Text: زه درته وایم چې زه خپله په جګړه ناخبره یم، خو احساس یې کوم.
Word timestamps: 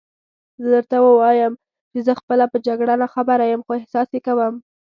زه 0.61 0.67
درته 0.75 0.97
وایم 1.01 1.53
چې 1.91 1.99
زه 2.05 2.13
خپله 2.19 2.45
په 2.51 2.57
جګړه 2.67 2.93
ناخبره 3.01 3.43
یم، 3.47 3.61
خو 3.65 3.71
احساس 3.79 4.07
یې 4.15 4.19
کوم. 4.27 4.53